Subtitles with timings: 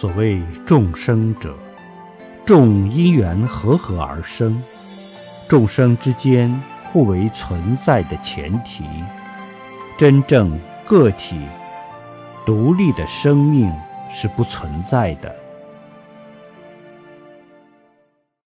[0.00, 1.52] 所谓众生者
[2.46, 4.62] 众因缘和合而生
[5.48, 6.48] 众生之间
[6.84, 8.84] 互为存在的前提
[9.96, 10.56] 真正
[10.86, 11.36] 个体
[12.46, 13.68] 独立的生命
[14.08, 15.34] 是不存在的。